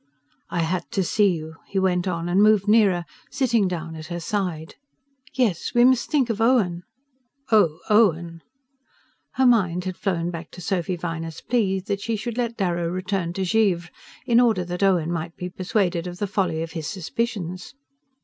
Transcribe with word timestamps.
"I 0.49 0.61
had 0.63 0.89
to 0.93 1.03
see 1.03 1.27
you," 1.27 1.57
he 1.67 1.77
went 1.77 2.07
on, 2.07 2.27
and 2.27 2.41
moved 2.41 2.67
nearer, 2.67 3.05
sitting 3.29 3.67
down 3.67 3.95
at 3.95 4.07
her 4.07 4.19
side. 4.19 4.73
"Yes; 5.35 5.75
we 5.75 5.85
must 5.85 6.09
think 6.09 6.31
of 6.31 6.41
Owen" 6.41 6.81
"Oh, 7.51 7.77
Owen!" 7.87 8.41
Her 9.35 9.45
mind 9.45 9.83
had 9.83 9.95
flown 9.95 10.31
back 10.31 10.49
to 10.53 10.59
Sophy 10.61 10.95
Viner's 10.95 11.41
plea 11.41 11.79
that 11.81 12.01
she 12.01 12.15
should 12.15 12.35
let 12.39 12.57
Darrow 12.57 12.87
return 12.89 13.31
to 13.33 13.45
Givre 13.45 13.91
in 14.25 14.39
order 14.39 14.65
that 14.65 14.81
Owen 14.81 15.11
might 15.11 15.35
be 15.37 15.51
persuaded 15.51 16.07
of 16.07 16.17
the 16.17 16.25
folly 16.25 16.63
of 16.63 16.71
his 16.71 16.87
suspicions. 16.87 17.75